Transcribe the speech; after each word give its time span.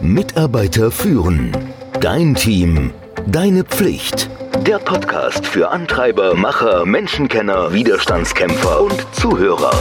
Mitarbeiter 0.00 0.90
führen. 0.90 1.52
Dein 2.00 2.34
Team. 2.34 2.92
Deine 3.26 3.64
Pflicht. 3.64 4.30
Der 4.66 4.78
Podcast 4.78 5.46
für 5.46 5.70
Antreiber, 5.70 6.34
Macher, 6.34 6.84
Menschenkenner, 6.86 7.72
Widerstandskämpfer 7.72 8.82
und 8.82 9.06
Zuhörer. 9.12 9.72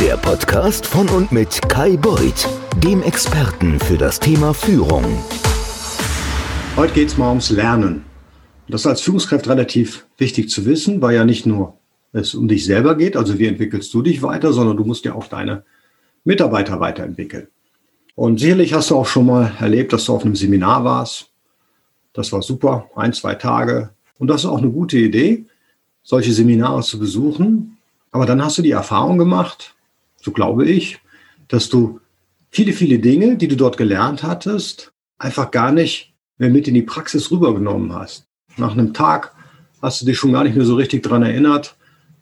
Der 0.00 0.16
Podcast 0.16 0.86
von 0.86 1.08
und 1.08 1.32
mit 1.32 1.60
Kai 1.68 1.96
Beuth, 1.96 2.48
dem 2.76 3.02
Experten 3.02 3.78
für 3.80 3.96
das 3.96 4.20
Thema 4.20 4.54
Führung. 4.54 5.04
Heute 6.76 6.94
geht 6.94 7.08
es 7.08 7.16
mal 7.16 7.30
ums 7.30 7.50
Lernen. 7.50 8.04
Das 8.68 8.82
ist 8.82 8.86
als 8.86 9.00
Führungskraft 9.00 9.48
relativ 9.48 10.06
wichtig 10.18 10.50
zu 10.50 10.66
wissen, 10.66 11.00
weil 11.02 11.14
ja 11.14 11.24
nicht 11.24 11.46
nur 11.46 11.78
es 12.12 12.34
um 12.34 12.48
dich 12.48 12.64
selber 12.64 12.96
geht, 12.96 13.16
also 13.16 13.38
wie 13.38 13.46
entwickelst 13.46 13.92
du 13.92 14.02
dich 14.02 14.22
weiter, 14.22 14.52
sondern 14.52 14.76
du 14.76 14.84
musst 14.84 15.04
ja 15.04 15.14
auch 15.14 15.26
deine 15.26 15.64
Mitarbeiter 16.24 16.80
weiterentwickeln. 16.80 17.48
Und 18.16 18.40
sicherlich 18.40 18.72
hast 18.72 18.90
du 18.90 18.96
auch 18.96 19.06
schon 19.06 19.26
mal 19.26 19.52
erlebt, 19.60 19.92
dass 19.92 20.06
du 20.06 20.14
auf 20.14 20.24
einem 20.24 20.34
Seminar 20.34 20.84
warst. 20.84 21.28
Das 22.14 22.32
war 22.32 22.40
super, 22.40 22.90
ein, 22.96 23.12
zwei 23.12 23.34
Tage. 23.34 23.90
Und 24.18 24.28
das 24.28 24.40
ist 24.40 24.46
auch 24.46 24.58
eine 24.58 24.70
gute 24.70 24.96
Idee, 24.96 25.44
solche 26.02 26.32
Seminare 26.32 26.82
zu 26.82 26.98
besuchen. 26.98 27.76
Aber 28.10 28.24
dann 28.24 28.42
hast 28.42 28.56
du 28.56 28.62
die 28.62 28.70
Erfahrung 28.70 29.18
gemacht, 29.18 29.74
so 30.16 30.32
glaube 30.32 30.64
ich, 30.64 30.98
dass 31.48 31.68
du 31.68 32.00
viele, 32.50 32.72
viele 32.72 32.98
Dinge, 32.98 33.36
die 33.36 33.48
du 33.48 33.56
dort 33.56 33.76
gelernt 33.76 34.22
hattest, 34.22 34.92
einfach 35.18 35.50
gar 35.50 35.70
nicht 35.70 36.14
mehr 36.38 36.48
mit 36.48 36.66
in 36.68 36.74
die 36.74 36.82
Praxis 36.82 37.30
rübergenommen 37.30 37.92
hast. 37.92 38.26
Nach 38.56 38.72
einem 38.72 38.94
Tag 38.94 39.34
hast 39.82 40.00
du 40.00 40.06
dich 40.06 40.16
schon 40.16 40.32
gar 40.32 40.44
nicht 40.44 40.56
mehr 40.56 40.64
so 40.64 40.76
richtig 40.76 41.02
daran 41.02 41.22
erinnert, 41.22 41.76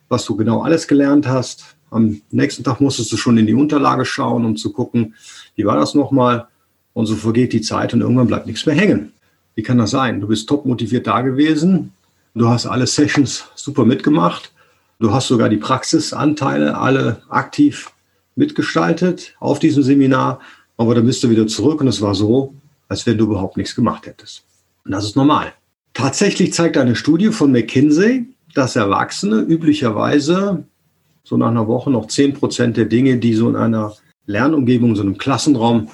was 0.08 0.24
du 0.24 0.34
genau 0.34 0.62
alles 0.62 0.88
gelernt 0.88 1.28
hast. 1.28 1.76
Am 1.90 2.20
nächsten 2.32 2.64
Tag 2.64 2.80
musstest 2.80 3.12
du 3.12 3.16
schon 3.16 3.38
in 3.38 3.46
die 3.46 3.54
Unterlage 3.54 4.04
schauen, 4.04 4.44
um 4.44 4.56
zu 4.56 4.72
gucken, 4.72 5.14
wie 5.54 5.64
war 5.64 5.76
das 5.76 5.94
nochmal? 5.94 6.48
Und 6.92 7.06
so 7.06 7.16
vergeht 7.16 7.52
die 7.52 7.60
Zeit 7.60 7.92
und 7.94 8.00
irgendwann 8.00 8.26
bleibt 8.26 8.46
nichts 8.46 8.66
mehr 8.66 8.74
hängen. 8.74 9.12
Wie 9.54 9.62
kann 9.62 9.78
das 9.78 9.90
sein? 9.90 10.20
Du 10.20 10.28
bist 10.28 10.48
top 10.48 10.64
motiviert 10.66 11.06
da 11.06 11.20
gewesen. 11.20 11.92
Du 12.34 12.48
hast 12.48 12.66
alle 12.66 12.86
Sessions 12.86 13.44
super 13.54 13.84
mitgemacht. 13.84 14.52
Du 14.98 15.12
hast 15.12 15.28
sogar 15.28 15.48
die 15.48 15.56
Praxisanteile 15.56 16.78
alle 16.78 17.22
aktiv 17.28 17.90
mitgestaltet 18.36 19.34
auf 19.38 19.58
diesem 19.58 19.82
Seminar. 19.82 20.40
Aber 20.76 20.94
dann 20.94 21.06
bist 21.06 21.22
du 21.22 21.30
wieder 21.30 21.46
zurück 21.46 21.80
und 21.80 21.88
es 21.88 22.00
war 22.00 22.14
so, 22.14 22.54
als 22.88 23.06
wenn 23.06 23.18
du 23.18 23.24
überhaupt 23.24 23.56
nichts 23.56 23.74
gemacht 23.74 24.06
hättest. 24.06 24.44
Und 24.84 24.92
das 24.92 25.04
ist 25.04 25.16
normal. 25.16 25.52
Tatsächlich 25.94 26.52
zeigt 26.52 26.76
eine 26.76 26.96
Studie 26.96 27.28
von 27.28 27.52
McKinsey, 27.52 28.26
dass 28.54 28.76
Erwachsene 28.76 29.40
üblicherweise 29.40 30.64
so 31.22 31.36
nach 31.36 31.48
einer 31.48 31.66
Woche 31.66 31.90
noch 31.90 32.08
10 32.08 32.34
Prozent 32.34 32.76
der 32.76 32.84
Dinge, 32.84 33.16
die 33.18 33.34
so 33.34 33.48
in 33.48 33.56
einer 33.56 33.94
Lernumgebung, 34.26 34.96
so 34.96 35.02
einem 35.02 35.18
Klassenraum 35.18 35.88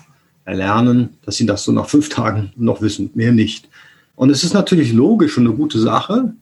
erlernen, 0.44 1.10
dass 1.24 1.36
sie 1.36 1.46
das 1.46 1.64
so 1.64 1.72
nach 1.72 1.88
fünf 1.88 2.08
Tagen 2.08 2.52
noch 2.56 2.82
wissen, 2.82 3.10
mehr 3.14 3.32
nicht. 3.32 3.68
Und 4.16 4.30
es 4.30 4.44
ist 4.44 4.54
natürlich 4.54 4.92
logisch 4.92 5.38
und 5.38 5.46
eine 5.46 5.56
gute 5.56 5.78
Sache, 5.78 6.34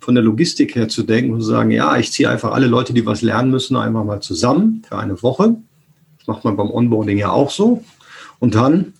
von 0.00 0.14
der 0.14 0.24
Logistik 0.24 0.74
her 0.76 0.88
zu 0.88 1.02
denken 1.02 1.32
und 1.32 1.40
zu 1.40 1.48
sagen, 1.48 1.70
ja, 1.70 1.96
ich 1.96 2.12
ziehe 2.12 2.30
einfach 2.30 2.52
alle 2.52 2.66
Leute, 2.66 2.92
die 2.92 3.04
was 3.04 3.22
lernen 3.22 3.50
müssen, 3.50 3.76
einfach 3.76 4.04
mal 4.04 4.20
zusammen 4.20 4.82
für 4.88 4.96
eine 4.96 5.22
Woche. 5.22 5.56
Das 6.18 6.26
macht 6.28 6.44
man 6.44 6.56
beim 6.56 6.70
Onboarding 6.70 7.18
ja 7.18 7.30
auch 7.30 7.50
so. 7.50 7.84
Und 8.38 8.54
dann 8.54 8.94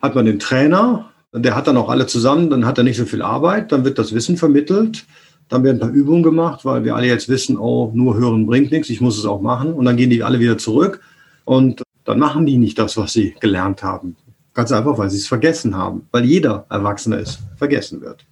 hat 0.00 0.14
man 0.14 0.24
den 0.24 0.38
Trainer, 0.38 1.10
der 1.32 1.56
hat 1.56 1.66
dann 1.66 1.76
auch 1.76 1.88
alle 1.88 2.06
zusammen, 2.06 2.48
dann 2.48 2.64
hat 2.64 2.78
er 2.78 2.84
nicht 2.84 2.96
so 2.96 3.04
viel 3.04 3.22
Arbeit, 3.22 3.72
dann 3.72 3.84
wird 3.84 3.98
das 3.98 4.14
Wissen 4.14 4.36
vermittelt, 4.36 5.04
dann 5.48 5.64
werden 5.64 5.76
ein 5.76 5.80
paar 5.80 5.90
Übungen 5.90 6.22
gemacht, 6.22 6.64
weil 6.64 6.84
wir 6.84 6.94
alle 6.94 7.08
jetzt 7.08 7.28
wissen, 7.28 7.58
oh, 7.58 7.90
nur 7.92 8.16
hören 8.16 8.46
bringt 8.46 8.70
nichts, 8.70 8.88
ich 8.88 9.00
muss 9.00 9.18
es 9.18 9.26
auch 9.26 9.40
machen. 9.40 9.72
Und 9.72 9.84
dann 9.84 9.96
gehen 9.96 10.10
die 10.10 10.22
alle 10.22 10.38
wieder 10.40 10.58
zurück 10.58 11.00
und 11.46 11.82
dann 12.04 12.18
machen 12.18 12.44
die 12.44 12.58
nicht 12.58 12.78
das, 12.78 12.98
was 12.98 13.14
sie 13.14 13.34
gelernt 13.40 13.82
haben. 13.82 14.16
Ganz 14.52 14.72
einfach, 14.72 14.98
weil 14.98 15.08
sie 15.08 15.16
es 15.16 15.26
vergessen 15.26 15.76
haben, 15.76 16.06
weil 16.12 16.24
jeder 16.24 16.66
Erwachsene 16.68 17.16
es 17.16 17.38
vergessen 17.56 18.02
wird. 18.02 18.26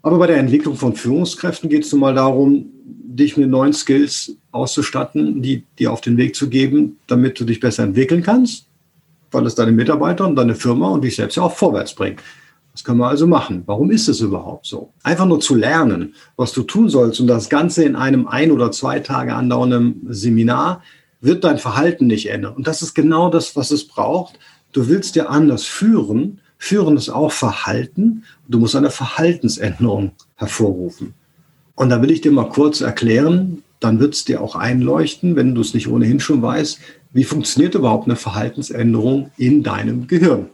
Aber 0.00 0.18
bei 0.18 0.26
der 0.26 0.38
Entwicklung 0.38 0.76
von 0.76 0.94
Führungskräften 0.94 1.68
geht 1.68 1.84
es 1.84 1.92
nun 1.92 2.00
mal 2.00 2.14
darum, 2.14 2.66
dich 2.84 3.36
mit 3.36 3.50
neuen 3.50 3.72
Skills 3.72 4.36
auszustatten, 4.52 5.42
die 5.42 5.64
dir 5.78 5.92
auf 5.92 6.00
den 6.00 6.16
Weg 6.16 6.34
zu 6.34 6.48
geben, 6.48 6.98
damit 7.06 7.38
du 7.38 7.44
dich 7.44 7.60
besser 7.60 7.82
entwickeln 7.82 8.22
kannst, 8.22 8.66
weil 9.30 9.46
es 9.46 9.54
deine 9.54 9.72
Mitarbeiter 9.72 10.26
und 10.26 10.36
deine 10.36 10.54
Firma 10.54 10.88
und 10.90 11.04
dich 11.04 11.16
selbst 11.16 11.36
ja 11.36 11.42
auch 11.42 11.54
vorwärts 11.54 11.94
bringt. 11.94 12.20
Was 12.72 12.84
können 12.84 12.98
wir 12.98 13.08
also 13.08 13.26
machen? 13.26 13.64
Warum 13.66 13.90
ist 13.90 14.08
es 14.08 14.20
überhaupt 14.20 14.66
so? 14.66 14.92
Einfach 15.02 15.26
nur 15.26 15.40
zu 15.40 15.54
lernen, 15.54 16.14
was 16.36 16.52
du 16.52 16.62
tun 16.62 16.88
sollst 16.88 17.20
und 17.20 17.26
das 17.26 17.48
Ganze 17.48 17.84
in 17.84 17.96
einem 17.96 18.26
ein 18.26 18.50
oder 18.50 18.72
zwei 18.72 19.00
Tage 19.00 19.34
andauernden 19.34 20.06
Seminar 20.08 20.82
wird 21.22 21.44
dein 21.44 21.58
Verhalten 21.58 22.06
nicht 22.06 22.28
ändern. 22.28 22.54
Und 22.54 22.66
das 22.66 22.82
ist 22.82 22.94
genau 22.94 23.30
das, 23.30 23.56
was 23.56 23.70
es 23.70 23.86
braucht. 23.86 24.38
Du 24.72 24.88
willst 24.88 25.14
dir 25.14 25.30
anders 25.30 25.64
führen. 25.64 26.40
Führen 26.58 26.96
ist 26.96 27.08
auch 27.08 27.32
Verhalten. 27.32 28.24
Du 28.48 28.58
musst 28.58 28.76
eine 28.76 28.90
Verhaltensänderung 28.90 30.12
hervorrufen. 30.36 31.14
Und 31.74 31.88
da 31.88 32.02
will 32.02 32.10
ich 32.10 32.20
dir 32.20 32.32
mal 32.32 32.48
kurz 32.48 32.80
erklären, 32.80 33.62
dann 33.80 33.98
wird 33.98 34.14
es 34.14 34.24
dir 34.24 34.40
auch 34.40 34.54
einleuchten, 34.54 35.34
wenn 35.36 35.54
du 35.54 35.60
es 35.60 35.74
nicht 35.74 35.88
ohnehin 35.88 36.20
schon 36.20 36.42
weißt, 36.42 36.78
wie 37.12 37.24
funktioniert 37.24 37.74
überhaupt 37.74 38.06
eine 38.06 38.16
Verhaltensänderung 38.16 39.30
in 39.36 39.62
deinem 39.62 40.06
Gehirn. 40.06 40.50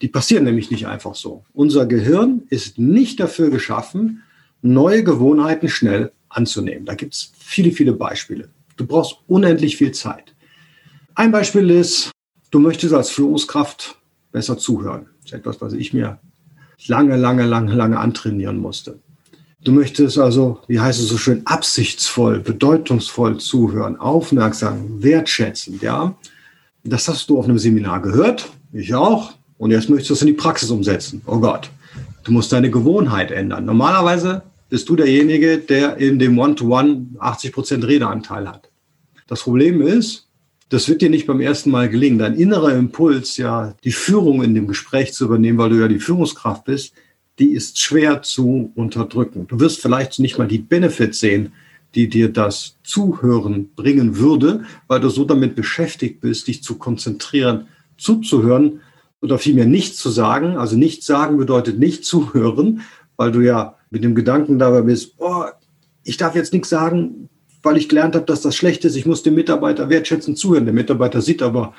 Die 0.00 0.08
passieren 0.08 0.44
nämlich 0.44 0.70
nicht 0.70 0.86
einfach 0.86 1.14
so. 1.14 1.44
Unser 1.54 1.86
Gehirn 1.86 2.42
ist 2.50 2.78
nicht 2.78 3.20
dafür 3.20 3.50
geschaffen, 3.50 4.22
neue 4.62 5.02
Gewohnheiten 5.02 5.68
schnell 5.68 6.12
anzunehmen. 6.28 6.84
Da 6.84 6.94
gibt 6.94 7.14
es 7.14 7.32
viele, 7.38 7.72
viele 7.72 7.92
Beispiele. 7.92 8.48
Du 8.78 8.86
brauchst 8.86 9.16
unendlich 9.26 9.76
viel 9.76 9.92
Zeit. 9.92 10.34
Ein 11.14 11.32
Beispiel 11.32 11.68
ist, 11.68 12.12
du 12.50 12.60
möchtest 12.60 12.94
als 12.94 13.10
Führungskraft 13.10 13.98
besser 14.32 14.56
zuhören. 14.56 15.06
Das 15.20 15.32
ist 15.32 15.38
etwas, 15.38 15.60
was 15.60 15.72
ich 15.72 15.92
mir 15.92 16.18
lange, 16.86 17.16
lange, 17.16 17.44
lange, 17.44 17.74
lange 17.74 17.98
antrainieren 17.98 18.58
musste. 18.58 19.00
Du 19.64 19.72
möchtest 19.72 20.16
also, 20.16 20.60
wie 20.68 20.78
heißt 20.78 21.00
es 21.00 21.08
so 21.08 21.18
schön, 21.18 21.42
absichtsvoll, 21.44 22.38
bedeutungsvoll 22.38 23.38
zuhören, 23.38 23.96
aufmerksam, 23.96 25.02
wertschätzend, 25.02 25.82
ja. 25.82 26.16
Das 26.84 27.08
hast 27.08 27.28
du 27.28 27.38
auf 27.38 27.46
einem 27.46 27.58
Seminar 27.58 28.00
gehört, 28.00 28.48
ich 28.72 28.94
auch. 28.94 29.32
Und 29.58 29.72
jetzt 29.72 29.90
möchtest 29.90 30.10
du 30.10 30.14
es 30.14 30.20
in 30.22 30.28
die 30.28 30.34
Praxis 30.34 30.70
umsetzen. 30.70 31.20
Oh 31.26 31.40
Gott, 31.40 31.68
du 32.22 32.30
musst 32.30 32.52
deine 32.52 32.70
Gewohnheit 32.70 33.32
ändern. 33.32 33.64
Normalerweise 33.64 34.42
bist 34.68 34.88
du 34.88 34.94
derjenige, 34.94 35.58
der 35.58 35.96
in 35.96 36.20
dem 36.20 36.38
One-to-One 36.38 37.06
80 37.18 37.52
Prozent 37.52 37.84
Redeanteil 37.84 38.48
hat. 38.48 38.67
Das 39.28 39.42
Problem 39.42 39.80
ist, 39.82 40.26
das 40.70 40.88
wird 40.88 41.02
dir 41.02 41.10
nicht 41.10 41.26
beim 41.26 41.40
ersten 41.40 41.70
Mal 41.70 41.88
gelingen. 41.88 42.18
Dein 42.18 42.34
innerer 42.34 42.74
Impuls, 42.74 43.36
ja, 43.36 43.74
die 43.84 43.92
Führung 43.92 44.42
in 44.42 44.54
dem 44.54 44.66
Gespräch 44.66 45.12
zu 45.12 45.26
übernehmen, 45.26 45.58
weil 45.58 45.70
du 45.70 45.76
ja 45.76 45.86
die 45.86 46.00
Führungskraft 46.00 46.64
bist, 46.64 46.94
die 47.38 47.52
ist 47.52 47.78
schwer 47.78 48.22
zu 48.22 48.72
unterdrücken. 48.74 49.46
Du 49.46 49.60
wirst 49.60 49.80
vielleicht 49.80 50.18
nicht 50.18 50.38
mal 50.38 50.48
die 50.48 50.58
Benefits 50.58 51.20
sehen, 51.20 51.52
die 51.94 52.08
dir 52.08 52.30
das 52.30 52.76
Zuhören 52.82 53.70
bringen 53.76 54.18
würde, 54.18 54.64
weil 54.88 55.00
du 55.00 55.08
so 55.08 55.24
damit 55.24 55.54
beschäftigt 55.54 56.20
bist, 56.20 56.48
dich 56.48 56.62
zu 56.62 56.76
konzentrieren, 56.76 57.68
zuzuhören 57.96 58.80
oder 59.20 59.38
vielmehr 59.38 59.66
nichts 59.66 59.98
zu 59.98 60.10
sagen. 60.10 60.56
Also 60.56 60.76
nichts 60.76 61.06
sagen 61.06 61.36
bedeutet 61.38 61.78
nicht 61.78 62.04
zuhören, 62.04 62.82
weil 63.16 63.32
du 63.32 63.40
ja 63.40 63.76
mit 63.90 64.04
dem 64.04 64.14
Gedanken 64.14 64.58
dabei 64.58 64.82
bist, 64.82 65.14
oh, 65.18 65.44
ich 66.04 66.16
darf 66.16 66.34
jetzt 66.34 66.52
nichts 66.52 66.68
sagen, 66.68 67.28
weil 67.62 67.76
ich 67.76 67.88
gelernt 67.88 68.14
habe, 68.14 68.26
dass 68.26 68.42
das 68.42 68.56
schlecht 68.56 68.84
ist. 68.84 68.96
Ich 68.96 69.06
muss 69.06 69.22
dem 69.22 69.34
Mitarbeiter 69.34 69.88
wertschätzend 69.88 70.38
zuhören. 70.38 70.64
Der 70.64 70.74
Mitarbeiter 70.74 71.20
sieht 71.20 71.42
aber 71.42 71.74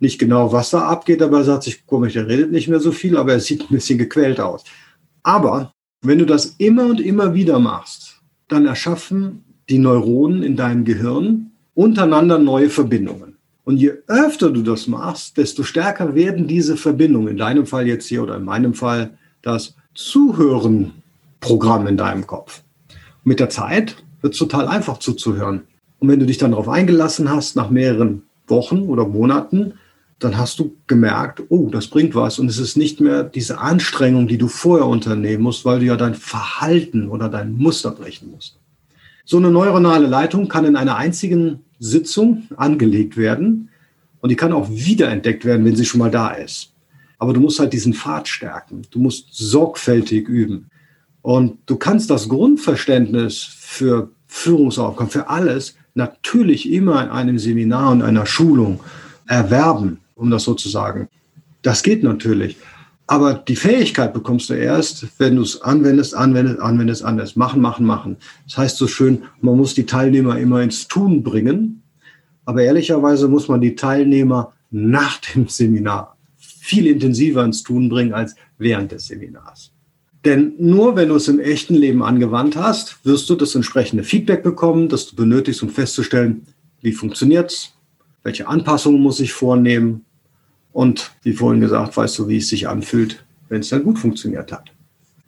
nicht 0.00 0.18
genau, 0.18 0.52
was 0.52 0.70
da 0.70 0.82
abgeht, 0.82 1.22
aber 1.22 1.38
er 1.38 1.44
sagt 1.44 1.64
sich, 1.64 1.86
komisch, 1.86 2.14
der 2.14 2.28
redet 2.28 2.52
nicht 2.52 2.68
mehr 2.68 2.80
so 2.80 2.92
viel, 2.92 3.16
aber 3.16 3.32
er 3.32 3.40
sieht 3.40 3.62
ein 3.62 3.74
bisschen 3.74 3.98
gequält 3.98 4.40
aus. 4.40 4.64
Aber 5.22 5.72
wenn 6.02 6.18
du 6.18 6.26
das 6.26 6.56
immer 6.58 6.86
und 6.86 7.00
immer 7.00 7.34
wieder 7.34 7.58
machst, 7.58 8.20
dann 8.48 8.66
erschaffen 8.66 9.44
die 9.68 9.78
Neuronen 9.78 10.42
in 10.42 10.56
deinem 10.56 10.84
Gehirn 10.84 11.50
untereinander 11.74 12.38
neue 12.38 12.70
Verbindungen. 12.70 13.36
Und 13.64 13.78
je 13.78 13.92
öfter 14.06 14.50
du 14.50 14.62
das 14.62 14.86
machst, 14.86 15.38
desto 15.38 15.62
stärker 15.62 16.14
werden 16.14 16.46
diese 16.46 16.76
Verbindungen, 16.76 17.28
in 17.28 17.36
deinem 17.38 17.66
Fall 17.66 17.86
jetzt 17.86 18.06
hier 18.06 18.22
oder 18.22 18.36
in 18.36 18.44
meinem 18.44 18.74
Fall 18.74 19.16
das 19.40 19.74
Zuhören-Programm 19.94 21.86
in 21.86 21.96
deinem 21.96 22.26
Kopf. 22.26 22.62
Mit 23.22 23.40
der 23.40 23.48
Zeit 23.48 23.96
wird 24.24 24.32
es 24.32 24.38
total 24.38 24.66
einfach 24.68 24.98
zuzuhören. 24.98 25.64
Und 25.98 26.08
wenn 26.08 26.18
du 26.18 26.24
dich 26.24 26.38
dann 26.38 26.52
darauf 26.52 26.70
eingelassen 26.70 27.30
hast, 27.30 27.56
nach 27.56 27.68
mehreren 27.68 28.22
Wochen 28.48 28.88
oder 28.88 29.06
Monaten, 29.06 29.74
dann 30.18 30.38
hast 30.38 30.58
du 30.58 30.74
gemerkt, 30.86 31.42
oh, 31.50 31.68
das 31.68 31.88
bringt 31.88 32.14
was. 32.14 32.38
Und 32.38 32.48
es 32.48 32.56
ist 32.56 32.78
nicht 32.78 33.02
mehr 33.02 33.22
diese 33.22 33.58
Anstrengung, 33.58 34.26
die 34.26 34.38
du 34.38 34.48
vorher 34.48 34.86
unternehmen 34.86 35.42
musst, 35.42 35.66
weil 35.66 35.80
du 35.80 35.84
ja 35.84 35.96
dein 35.96 36.14
Verhalten 36.14 37.10
oder 37.10 37.28
dein 37.28 37.52
Muster 37.52 37.90
brechen 37.90 38.30
musst. 38.30 38.58
So 39.26 39.36
eine 39.36 39.50
neuronale 39.50 40.06
Leitung 40.06 40.48
kann 40.48 40.64
in 40.64 40.76
einer 40.76 40.96
einzigen 40.96 41.60
Sitzung 41.78 42.44
angelegt 42.56 43.18
werden 43.18 43.68
und 44.22 44.30
die 44.30 44.36
kann 44.36 44.54
auch 44.54 44.70
wiederentdeckt 44.70 45.44
werden, 45.44 45.66
wenn 45.66 45.76
sie 45.76 45.84
schon 45.84 45.98
mal 45.98 46.10
da 46.10 46.30
ist. 46.30 46.72
Aber 47.18 47.34
du 47.34 47.40
musst 47.40 47.58
halt 47.58 47.74
diesen 47.74 47.92
Pfad 47.92 48.26
stärken. 48.26 48.82
Du 48.90 49.00
musst 49.00 49.26
sorgfältig 49.32 50.28
üben. 50.28 50.70
Und 51.24 51.56
du 51.64 51.76
kannst 51.76 52.10
das 52.10 52.28
Grundverständnis 52.28 53.38
für 53.42 54.10
Führungsaufgaben, 54.26 55.10
für 55.10 55.30
alles 55.30 55.74
natürlich 55.94 56.70
immer 56.70 57.02
in 57.02 57.08
einem 57.08 57.38
Seminar 57.38 57.92
und 57.92 58.02
einer 58.02 58.26
Schulung 58.26 58.80
erwerben, 59.26 60.00
um 60.16 60.30
das 60.30 60.42
so 60.42 60.52
zu 60.52 60.68
sagen. 60.68 61.08
Das 61.62 61.82
geht 61.82 62.02
natürlich. 62.02 62.58
Aber 63.06 63.32
die 63.32 63.56
Fähigkeit 63.56 64.12
bekommst 64.12 64.50
du 64.50 64.52
erst, 64.52 65.06
wenn 65.16 65.36
du 65.36 65.42
es 65.42 65.62
anwendest, 65.62 66.14
anwendest, 66.14 66.60
anwendest, 66.60 67.02
anwendest. 67.02 67.38
Machen, 67.38 67.62
machen, 67.62 67.86
machen. 67.86 68.18
Das 68.44 68.58
heißt 68.58 68.76
so 68.76 68.86
schön, 68.86 69.22
man 69.40 69.56
muss 69.56 69.72
die 69.72 69.86
Teilnehmer 69.86 70.38
immer 70.38 70.60
ins 70.60 70.88
Tun 70.88 71.22
bringen. 71.22 71.82
Aber 72.44 72.60
ehrlicherweise 72.62 73.28
muss 73.28 73.48
man 73.48 73.62
die 73.62 73.76
Teilnehmer 73.76 74.52
nach 74.70 75.22
dem 75.22 75.48
Seminar 75.48 76.18
viel 76.36 76.86
intensiver 76.86 77.42
ins 77.42 77.62
Tun 77.62 77.88
bringen 77.88 78.12
als 78.12 78.34
während 78.58 78.92
des 78.92 79.06
Seminars. 79.06 79.73
Denn 80.24 80.54
nur 80.58 80.96
wenn 80.96 81.10
du 81.10 81.16
es 81.16 81.28
im 81.28 81.38
echten 81.38 81.74
Leben 81.74 82.02
angewandt 82.02 82.56
hast, 82.56 83.04
wirst 83.04 83.28
du 83.28 83.34
das 83.34 83.54
entsprechende 83.54 84.04
Feedback 84.04 84.42
bekommen, 84.42 84.88
das 84.88 85.06
du 85.06 85.16
benötigst, 85.16 85.62
um 85.62 85.68
festzustellen, 85.68 86.46
wie 86.80 86.92
funktioniert 86.92 87.50
es, 87.50 87.72
welche 88.22 88.48
Anpassungen 88.48 89.02
muss 89.02 89.20
ich 89.20 89.32
vornehmen 89.32 90.04
und 90.72 91.12
wie 91.22 91.34
vorhin 91.34 91.60
gesagt, 91.60 91.96
weißt 91.96 92.18
du, 92.18 92.28
wie 92.28 92.38
es 92.38 92.48
sich 92.48 92.68
anfühlt, 92.68 93.24
wenn 93.48 93.60
es 93.60 93.68
dann 93.68 93.84
gut 93.84 93.98
funktioniert 93.98 94.50
hat. 94.50 94.70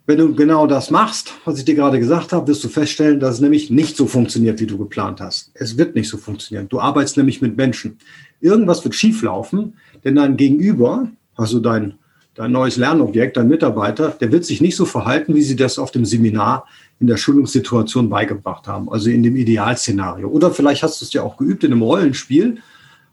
Wenn 0.06 0.18
du 0.18 0.34
genau 0.34 0.66
das 0.66 0.90
machst, 0.90 1.32
was 1.44 1.58
ich 1.58 1.64
dir 1.64 1.74
gerade 1.74 1.98
gesagt 1.98 2.32
habe, 2.32 2.46
wirst 2.46 2.62
du 2.62 2.68
feststellen, 2.68 3.18
dass 3.18 3.34
es 3.34 3.40
nämlich 3.40 3.70
nicht 3.70 3.96
so 3.96 4.06
funktioniert, 4.06 4.60
wie 4.60 4.66
du 4.66 4.78
geplant 4.78 5.20
hast. 5.20 5.50
Es 5.54 5.76
wird 5.76 5.96
nicht 5.96 6.08
so 6.08 6.16
funktionieren. 6.16 6.68
Du 6.68 6.80
arbeitest 6.80 7.16
nämlich 7.16 7.42
mit 7.42 7.56
Menschen. 7.56 7.98
Irgendwas 8.40 8.84
wird 8.84 8.94
schieflaufen, 8.94 9.74
denn 10.04 10.14
dein 10.14 10.36
Gegenüber, 10.36 11.10
also 11.34 11.58
dein 11.58 11.94
dein 12.36 12.52
neues 12.52 12.76
Lernobjekt, 12.76 13.36
dein 13.36 13.48
Mitarbeiter, 13.48 14.10
der 14.10 14.30
wird 14.30 14.44
sich 14.44 14.60
nicht 14.60 14.76
so 14.76 14.84
verhalten, 14.84 15.34
wie 15.34 15.42
sie 15.42 15.56
das 15.56 15.78
auf 15.78 15.90
dem 15.90 16.04
Seminar 16.04 16.66
in 17.00 17.06
der 17.06 17.16
Schulungssituation 17.16 18.08
beigebracht 18.08 18.68
haben, 18.68 18.90
also 18.90 19.10
in 19.10 19.22
dem 19.22 19.36
Idealszenario. 19.36 20.28
Oder 20.28 20.50
vielleicht 20.50 20.82
hast 20.82 21.00
du 21.00 21.04
es 21.04 21.12
ja 21.12 21.22
auch 21.22 21.36
geübt 21.36 21.64
in 21.64 21.72
einem 21.72 21.82
Rollenspiel. 21.82 22.58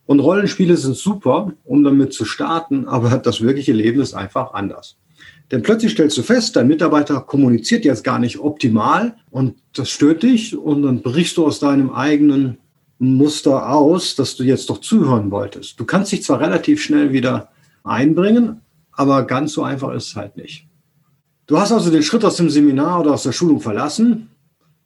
Und 0.05 0.19
Rollenspiele 0.19 0.75
sind 0.75 0.97
super, 0.97 1.53
um 1.63 1.83
damit 1.83 2.13
zu 2.13 2.25
starten, 2.25 2.87
aber 2.87 3.17
das 3.17 3.41
wirkliche 3.41 3.73
Leben 3.73 4.01
ist 4.01 4.13
einfach 4.13 4.53
anders. 4.53 4.97
Denn 5.51 5.61
plötzlich 5.61 5.91
stellst 5.91 6.17
du 6.17 6.23
fest, 6.23 6.55
dein 6.55 6.67
Mitarbeiter 6.67 7.21
kommuniziert 7.21 7.85
jetzt 7.85 8.03
gar 8.03 8.19
nicht 8.19 8.39
optimal 8.39 9.15
und 9.29 9.55
das 9.73 9.89
stört 9.89 10.23
dich 10.23 10.57
und 10.57 10.83
dann 10.83 11.01
brichst 11.01 11.37
du 11.37 11.45
aus 11.45 11.59
deinem 11.59 11.91
eigenen 11.91 12.57
Muster 12.97 13.69
aus, 13.69 14.15
dass 14.15 14.35
du 14.35 14.43
jetzt 14.43 14.69
doch 14.69 14.79
zuhören 14.79 15.31
wolltest. 15.31 15.79
Du 15.79 15.85
kannst 15.85 16.11
dich 16.11 16.23
zwar 16.23 16.39
relativ 16.39 16.81
schnell 16.81 17.11
wieder 17.11 17.49
einbringen, 17.83 18.61
aber 18.95 19.23
ganz 19.23 19.53
so 19.53 19.63
einfach 19.63 19.93
ist 19.93 20.07
es 20.07 20.15
halt 20.15 20.37
nicht. 20.37 20.67
Du 21.47 21.57
hast 21.57 21.71
also 21.71 21.91
den 21.91 22.03
Schritt 22.03 22.23
aus 22.23 22.37
dem 22.37 22.49
Seminar 22.49 23.01
oder 23.01 23.13
aus 23.13 23.23
der 23.23 23.31
Schulung 23.31 23.59
verlassen 23.59 24.29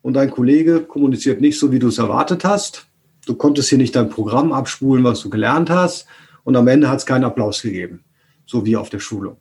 und 0.01 0.13
dein 0.13 0.31
Kollege 0.31 0.81
kommuniziert 0.81 1.41
nicht 1.41 1.59
so, 1.59 1.71
wie 1.71 1.79
du 1.79 1.89
es 1.89 1.97
erwartet 1.97 2.43
hast. 2.43 2.87
Du 3.25 3.35
konntest 3.35 3.69
hier 3.69 3.77
nicht 3.77 3.95
dein 3.95 4.09
Programm 4.09 4.53
abspulen, 4.53 5.03
was 5.03 5.21
du 5.21 5.29
gelernt 5.29 5.69
hast 5.69 6.07
und 6.43 6.55
am 6.55 6.67
Ende 6.67 6.89
hat 6.89 6.99
es 6.99 7.05
keinen 7.05 7.25
Applaus 7.25 7.61
gegeben, 7.61 8.03
so 8.45 8.65
wie 8.65 8.77
auf 8.77 8.89
der 8.89 8.99
Schulung. 8.99 9.37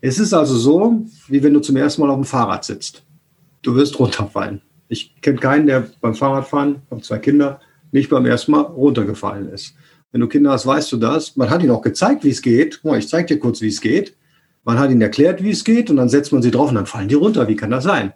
Es 0.00 0.18
ist 0.18 0.34
also 0.34 0.56
so, 0.56 1.06
wie 1.28 1.42
wenn 1.42 1.54
du 1.54 1.60
zum 1.60 1.76
ersten 1.76 2.02
Mal 2.02 2.10
auf 2.10 2.16
dem 2.16 2.24
Fahrrad 2.24 2.64
sitzt. 2.64 3.04
Du 3.62 3.74
wirst 3.74 3.98
runterfallen. 3.98 4.62
Ich 4.88 5.20
kenne 5.20 5.38
keinen, 5.38 5.66
der 5.66 5.88
beim 6.00 6.14
Fahrradfahren, 6.14 6.82
habe 6.90 7.02
zwei 7.02 7.18
Kinder, 7.18 7.60
nicht 7.92 8.10
beim 8.10 8.26
ersten 8.26 8.52
Mal 8.52 8.60
runtergefallen 8.60 9.48
ist. 9.50 9.74
Wenn 10.16 10.22
du 10.22 10.28
Kinder 10.28 10.52
hast, 10.52 10.64
weißt 10.64 10.92
du 10.92 10.96
das. 10.96 11.36
Man 11.36 11.50
hat 11.50 11.62
ihnen 11.62 11.72
auch 11.72 11.82
gezeigt, 11.82 12.24
wie 12.24 12.30
es 12.30 12.40
geht. 12.40 12.80
Ich 12.96 13.06
zeige 13.06 13.34
dir 13.34 13.38
kurz, 13.38 13.60
wie 13.60 13.68
es 13.68 13.82
geht. 13.82 14.16
Man 14.64 14.78
hat 14.78 14.90
ihnen 14.90 15.02
erklärt, 15.02 15.42
wie 15.42 15.50
es 15.50 15.62
geht 15.62 15.90
und 15.90 15.98
dann 15.98 16.08
setzt 16.08 16.32
man 16.32 16.40
sie 16.40 16.50
drauf 16.50 16.70
und 16.70 16.76
dann 16.76 16.86
fallen 16.86 17.08
die 17.08 17.16
runter. 17.16 17.46
Wie 17.48 17.54
kann 17.54 17.68
das 17.68 17.84
sein? 17.84 18.14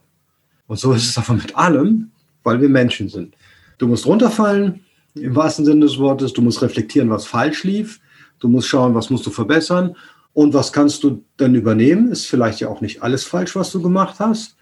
Und 0.67 0.79
so 0.79 0.95
ist 0.95 1.07
es 1.07 1.19
aber 1.19 1.35
mit 1.35 1.55
allem, 1.59 2.11
weil 2.43 2.59
wir 2.63 2.71
Menschen 2.71 3.11
sind. 3.11 3.35
Du 3.77 3.87
musst 3.87 4.07
runterfallen, 4.07 4.81
im 5.15 5.37
wahrsten 5.37 5.67
Sinne 5.67 5.85
des 5.85 5.99
Wortes. 5.99 6.33
Du 6.33 6.41
musst 6.41 6.63
reflektieren, 6.63 7.11
was 7.11 7.27
falsch 7.27 7.65
lief. 7.65 8.01
Du 8.39 8.49
musst 8.49 8.69
schauen, 8.69 8.95
was 8.95 9.11
musst 9.11 9.27
du 9.27 9.31
verbessern 9.31 9.95
und 10.33 10.55
was 10.55 10.73
kannst 10.73 11.05
du 11.05 11.23
dann 11.37 11.55
übernehmen. 11.55 12.11
Ist 12.11 12.25
vielleicht 12.25 12.61
ja 12.61 12.69
auch 12.69 12.81
nicht 12.81 13.03
alles 13.03 13.25
falsch, 13.25 13.55
was 13.55 13.73
du 13.73 13.83
gemacht 13.83 14.21
hast. 14.21 14.57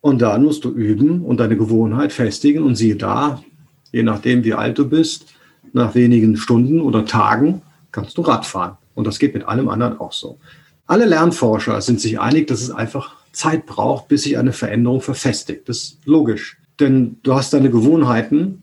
Und 0.00 0.20
dann 0.20 0.42
musst 0.42 0.64
du 0.64 0.70
üben 0.70 1.22
und 1.22 1.38
deine 1.38 1.56
Gewohnheit 1.56 2.12
festigen 2.12 2.64
und 2.64 2.74
siehe 2.74 2.96
da, 2.96 3.40
je 3.92 4.02
nachdem, 4.02 4.42
wie 4.42 4.54
alt 4.54 4.78
du 4.78 4.88
bist, 4.88 5.26
nach 5.72 5.94
wenigen 5.94 6.36
Stunden 6.36 6.80
oder 6.80 7.04
Tagen 7.04 7.62
kannst 7.90 8.16
du 8.18 8.22
Rad 8.22 8.46
fahren. 8.46 8.76
Und 8.94 9.06
das 9.06 9.18
geht 9.18 9.34
mit 9.34 9.44
allem 9.46 9.68
anderen 9.68 9.98
auch 10.00 10.12
so. 10.12 10.38
Alle 10.86 11.06
Lernforscher 11.06 11.80
sind 11.80 12.00
sich 12.00 12.20
einig, 12.20 12.48
dass 12.48 12.60
es 12.60 12.70
einfach 12.70 13.16
Zeit 13.32 13.66
braucht, 13.66 14.08
bis 14.08 14.24
sich 14.24 14.36
eine 14.36 14.52
Veränderung 14.52 15.00
verfestigt. 15.00 15.68
Das 15.68 15.78
ist 15.78 15.98
logisch. 16.04 16.58
Denn 16.80 17.16
du 17.22 17.34
hast 17.34 17.52
deine 17.52 17.70
Gewohnheiten, 17.70 18.62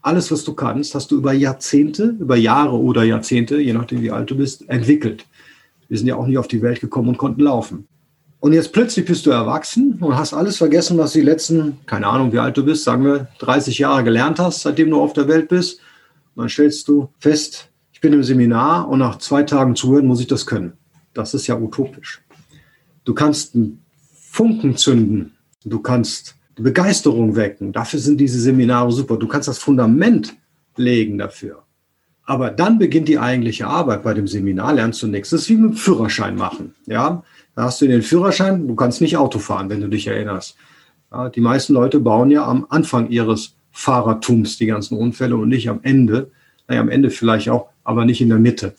alles, 0.00 0.30
was 0.30 0.44
du 0.44 0.54
kannst, 0.54 0.94
hast 0.94 1.10
du 1.10 1.16
über 1.16 1.32
Jahrzehnte, 1.32 2.16
über 2.18 2.36
Jahre 2.36 2.78
oder 2.78 3.02
Jahrzehnte, 3.02 3.60
je 3.60 3.72
nachdem 3.72 4.00
wie 4.00 4.10
alt 4.10 4.30
du 4.30 4.36
bist, 4.36 4.68
entwickelt. 4.68 5.26
Wir 5.88 5.98
sind 5.98 6.06
ja 6.06 6.16
auch 6.16 6.26
nicht 6.26 6.38
auf 6.38 6.48
die 6.48 6.62
Welt 6.62 6.80
gekommen 6.80 7.08
und 7.08 7.18
konnten 7.18 7.42
laufen. 7.42 7.86
Und 8.40 8.52
jetzt 8.52 8.72
plötzlich 8.72 9.04
bist 9.04 9.26
du 9.26 9.30
erwachsen 9.30 9.98
und 10.00 10.16
hast 10.16 10.32
alles 10.32 10.56
vergessen, 10.56 10.96
was 10.96 11.12
die 11.12 11.22
letzten, 11.22 11.78
keine 11.86 12.06
Ahnung, 12.06 12.32
wie 12.32 12.38
alt 12.38 12.56
du 12.56 12.64
bist, 12.64 12.84
sagen 12.84 13.04
wir 13.04 13.26
30 13.40 13.78
Jahre 13.78 14.04
gelernt 14.04 14.38
hast, 14.38 14.62
seitdem 14.62 14.90
du 14.90 15.00
auf 15.00 15.12
der 15.12 15.26
Welt 15.26 15.48
bist 15.48 15.80
dann 16.38 16.48
stellst 16.48 16.88
du 16.88 17.08
fest, 17.18 17.70
ich 17.92 18.00
bin 18.00 18.12
im 18.12 18.22
Seminar 18.22 18.88
und 18.88 19.00
nach 19.00 19.18
zwei 19.18 19.42
Tagen 19.42 19.76
zuhören 19.76 20.06
muss 20.06 20.20
ich 20.20 20.26
das 20.26 20.46
können. 20.46 20.74
Das 21.14 21.34
ist 21.34 21.46
ja 21.46 21.58
utopisch. 21.58 22.22
Du 23.04 23.14
kannst 23.14 23.54
einen 23.54 23.84
Funken 24.14 24.76
zünden, 24.76 25.32
du 25.64 25.80
kannst 25.80 26.36
Begeisterung 26.62 27.36
wecken. 27.36 27.72
Dafür 27.72 28.00
sind 28.00 28.18
diese 28.18 28.40
Seminare 28.40 28.92
super. 28.92 29.16
Du 29.16 29.28
kannst 29.28 29.48
das 29.48 29.58
Fundament 29.58 30.36
legen 30.76 31.18
dafür. 31.18 31.64
Aber 32.24 32.50
dann 32.50 32.78
beginnt 32.78 33.08
die 33.08 33.18
eigentliche 33.18 33.66
Arbeit 33.66 34.02
bei 34.02 34.12
dem 34.12 34.28
Seminar. 34.28 34.74
Lernst 34.74 35.02
du 35.02 35.06
nichts. 35.06 35.30
Das 35.30 35.42
ist 35.42 35.48
wie 35.48 35.56
mit 35.56 35.70
dem 35.70 35.76
Führerschein 35.76 36.36
machen. 36.36 36.74
Ja, 36.86 37.22
da 37.54 37.62
hast 37.62 37.80
du 37.80 37.86
den 37.86 38.02
Führerschein. 38.02 38.68
Du 38.68 38.74
kannst 38.74 39.00
nicht 39.00 39.16
Auto 39.16 39.38
fahren, 39.38 39.70
wenn 39.70 39.80
du 39.80 39.88
dich 39.88 40.06
erinnerst. 40.06 40.56
Ja, 41.10 41.30
die 41.30 41.40
meisten 41.40 41.72
Leute 41.72 42.00
bauen 42.00 42.30
ja 42.30 42.44
am 42.44 42.66
Anfang 42.68 43.08
ihres 43.08 43.54
Fahrertums, 43.78 44.58
die 44.58 44.66
ganzen 44.66 44.98
Unfälle 44.98 45.36
und 45.36 45.48
nicht 45.48 45.70
am 45.70 45.78
Ende. 45.84 46.32
Naja, 46.66 46.80
am 46.80 46.88
Ende 46.88 47.10
vielleicht 47.10 47.48
auch, 47.48 47.68
aber 47.84 48.04
nicht 48.04 48.20
in 48.20 48.28
der 48.28 48.40
Mitte. 48.40 48.74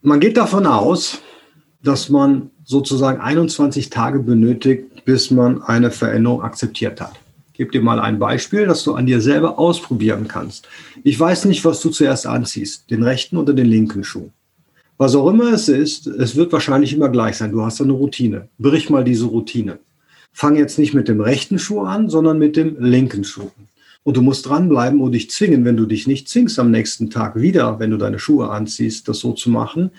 Man 0.00 0.20
geht 0.20 0.36
davon 0.36 0.64
aus, 0.64 1.20
dass 1.82 2.08
man 2.08 2.50
sozusagen 2.64 3.20
21 3.20 3.90
Tage 3.90 4.20
benötigt, 4.20 5.04
bis 5.04 5.32
man 5.32 5.60
eine 5.62 5.90
Veränderung 5.90 6.42
akzeptiert 6.42 7.00
hat. 7.00 7.14
Ich 7.48 7.54
gebe 7.54 7.72
dir 7.72 7.82
mal 7.82 7.98
ein 7.98 8.20
Beispiel, 8.20 8.64
das 8.66 8.84
du 8.84 8.94
an 8.94 9.06
dir 9.06 9.20
selber 9.20 9.58
ausprobieren 9.58 10.28
kannst. 10.28 10.68
Ich 11.02 11.18
weiß 11.18 11.46
nicht, 11.46 11.64
was 11.64 11.80
du 11.80 11.90
zuerst 11.90 12.28
anziehst, 12.28 12.88
den 12.92 13.02
rechten 13.02 13.38
oder 13.38 13.52
den 13.52 13.66
linken 13.66 14.04
Schuh. 14.04 14.30
Was 14.98 15.16
auch 15.16 15.28
immer 15.28 15.52
es 15.52 15.68
ist, 15.68 16.06
es 16.06 16.36
wird 16.36 16.52
wahrscheinlich 16.52 16.92
immer 16.92 17.08
gleich 17.08 17.36
sein. 17.38 17.50
Du 17.50 17.64
hast 17.64 17.80
eine 17.80 17.92
Routine. 17.92 18.48
Brich 18.58 18.88
mal 18.88 19.02
diese 19.02 19.26
Routine. 19.26 19.80
Fang 20.32 20.54
jetzt 20.54 20.78
nicht 20.78 20.94
mit 20.94 21.08
dem 21.08 21.20
rechten 21.20 21.58
Schuh 21.58 21.82
an, 21.82 22.08
sondern 22.08 22.38
mit 22.38 22.56
dem 22.56 22.76
linken 22.78 23.24
Schuh. 23.24 23.50
Und 24.08 24.16
du 24.16 24.22
musst 24.22 24.46
dranbleiben 24.46 25.02
und 25.02 25.12
dich 25.12 25.30
zwingen. 25.30 25.66
Wenn 25.66 25.76
du 25.76 25.84
dich 25.84 26.06
nicht 26.06 26.30
zwingst 26.30 26.58
am 26.58 26.70
nächsten 26.70 27.10
Tag 27.10 27.36
wieder, 27.36 27.78
wenn 27.78 27.90
du 27.90 27.98
deine 27.98 28.18
Schuhe 28.18 28.48
anziehst, 28.48 29.06
das 29.06 29.18
so 29.18 29.34
zu 29.34 29.50
machen, 29.50 29.90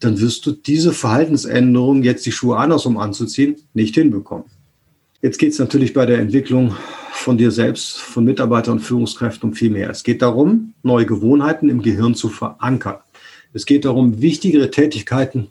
dann 0.00 0.20
wirst 0.20 0.44
du 0.46 0.50
diese 0.50 0.92
Verhaltensänderung, 0.92 2.02
jetzt 2.02 2.26
die 2.26 2.32
Schuhe 2.32 2.56
andersrum 2.56 2.98
anzuziehen, 2.98 3.54
nicht 3.72 3.94
hinbekommen. 3.94 4.46
Jetzt 5.20 5.38
geht 5.38 5.52
es 5.52 5.60
natürlich 5.60 5.92
bei 5.92 6.06
der 6.06 6.18
Entwicklung 6.18 6.74
von 7.12 7.38
dir 7.38 7.52
selbst, 7.52 7.98
von 7.98 8.24
Mitarbeitern 8.24 8.78
und 8.78 8.80
Führungskräften 8.80 9.50
um 9.50 9.54
viel 9.54 9.70
mehr. 9.70 9.90
Es 9.90 10.02
geht 10.02 10.22
darum, 10.22 10.74
neue 10.82 11.06
Gewohnheiten 11.06 11.68
im 11.68 11.82
Gehirn 11.82 12.16
zu 12.16 12.30
verankern. 12.30 12.96
Es 13.52 13.64
geht 13.64 13.84
darum, 13.84 14.20
wichtigere 14.20 14.72
Tätigkeiten 14.72 15.46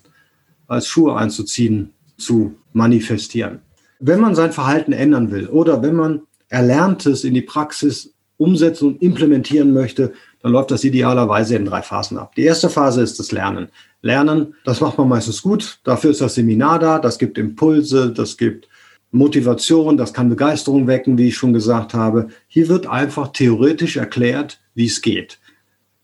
als 0.67 0.85
Schuhe 0.85 1.15
einzuziehen, 1.15 1.91
zu 2.17 2.55
manifestieren. 2.73 3.59
Wenn 4.01 4.19
man 4.19 4.35
sein 4.35 4.51
Verhalten 4.51 4.91
ändern 4.91 5.31
will 5.31 5.47
oder 5.47 5.81
wenn 5.81 5.95
man 5.95 6.23
Erlerntes 6.51 7.23
in 7.23 7.33
die 7.33 7.41
Praxis 7.41 8.13
umsetzen 8.37 8.87
und 8.89 9.01
implementieren 9.01 9.73
möchte, 9.73 10.13
dann 10.41 10.51
läuft 10.51 10.71
das 10.71 10.83
idealerweise 10.83 11.55
in 11.55 11.65
drei 11.65 11.81
Phasen 11.81 12.17
ab. 12.17 12.35
Die 12.35 12.43
erste 12.43 12.69
Phase 12.69 13.01
ist 13.01 13.19
das 13.19 13.31
Lernen. 13.31 13.69
Lernen, 14.01 14.55
das 14.65 14.81
macht 14.81 14.97
man 14.97 15.07
meistens 15.07 15.41
gut. 15.41 15.79
Dafür 15.83 16.11
ist 16.11 16.21
das 16.21 16.35
Seminar 16.35 16.79
da. 16.79 16.99
Das 16.99 17.19
gibt 17.19 17.37
Impulse, 17.37 18.11
das 18.11 18.37
gibt 18.37 18.67
Motivation, 19.11 19.97
das 19.97 20.13
kann 20.13 20.29
Begeisterung 20.29 20.87
wecken, 20.87 21.17
wie 21.17 21.27
ich 21.27 21.37
schon 21.37 21.53
gesagt 21.53 21.93
habe. 21.93 22.29
Hier 22.47 22.67
wird 22.67 22.87
einfach 22.87 23.29
theoretisch 23.29 23.97
erklärt, 23.97 24.59
wie 24.73 24.87
es 24.87 25.01
geht. 25.01 25.39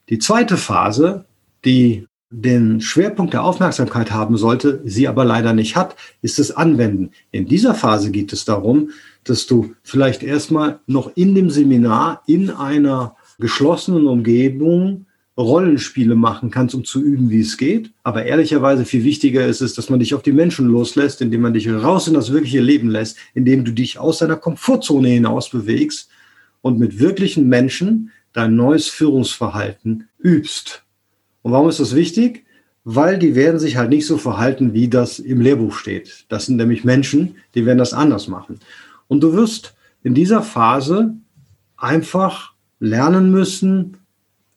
Die 0.10 0.20
zweite 0.20 0.58
Phase, 0.58 1.26
die 1.66 2.08
den 2.30 2.82
Schwerpunkt 2.82 3.34
der 3.34 3.44
Aufmerksamkeit 3.44 4.12
haben 4.12 4.38
sollte, 4.38 4.82
sie 4.84 5.08
aber 5.08 5.24
leider 5.24 5.54
nicht 5.54 5.76
hat, 5.76 5.96
ist 6.22 6.40
das 6.40 6.52
Anwenden. 6.52 7.12
In 7.32 7.48
dieser 7.48 7.74
Phase 7.74 8.12
geht 8.12 8.34
es 8.34 8.44
darum, 8.44 8.90
dass 9.30 9.48
du 9.48 9.76
vielleicht 9.84 10.24
erstmal 10.24 10.80
noch 10.88 11.12
in 11.16 11.36
dem 11.36 11.50
Seminar 11.50 12.24
in 12.28 12.50
einer 12.50 13.16
geschlossenen 13.40 14.08
Umgebung 14.08 15.06
Rollenspiele 15.38 16.16
machen 16.16 16.50
kannst, 16.50 16.74
um 16.74 16.84
zu 16.84 17.02
üben, 17.02 17.30
wie 17.30 17.42
es 17.42 17.58
geht. 17.58 17.92
Aber 18.04 18.26
ehrlicherweise 18.26 18.86
viel 18.86 19.04
wichtiger 19.04 19.46
ist 19.46 19.62
es, 19.62 19.76
dass 19.76 19.90
man 19.90 20.00
dich 20.00 20.16
auf 20.16 20.24
die 20.24 20.32
Menschen 20.32 20.68
loslässt, 20.68 21.22
indem 21.22 21.42
man 21.42 21.54
dich 21.54 21.70
raus 21.70 22.08
in 22.08 22.16
das 22.16 22.32
wirkliche 22.32 22.60
Leben 22.60 22.90
lässt, 22.90 23.18
indem 23.36 23.64
du 23.64 23.72
dich 23.72 24.00
aus 24.00 24.18
deiner 24.18 24.36
Komfortzone 24.36 25.10
hinaus 25.10 25.50
bewegst 25.50 26.10
und 26.62 26.80
mit 26.80 27.00
wirklichen 27.00 27.48
Menschen 27.48 28.12
dein 28.34 28.56
neues 28.56 28.88
Führungsverhalten 28.88 30.08
übst. 30.18 30.84
Und 31.44 31.52
warum 31.52 31.70
ist 31.70 31.80
das 31.80 31.96
wichtig? 31.96 32.44
weil 32.90 33.20
die 33.20 33.36
werden 33.36 33.60
sich 33.60 33.76
halt 33.76 33.90
nicht 33.90 34.06
so 34.06 34.18
verhalten, 34.18 34.74
wie 34.74 34.88
das 34.88 35.20
im 35.20 35.42
Lehrbuch 35.42 35.74
steht. 35.74 36.24
Das 36.30 36.46
sind 36.46 36.56
nämlich 36.56 36.86
Menschen, 36.86 37.36
die 37.54 37.66
werden 37.66 37.80
das 37.80 37.92
anders 37.92 38.30
machen. 38.30 38.62
Und 39.08 39.22
du 39.22 39.34
wirst 39.34 39.76
in 40.04 40.14
dieser 40.14 40.42
Phase 40.42 41.16
einfach 41.78 42.54
lernen 42.80 43.32
müssen, 43.32 43.98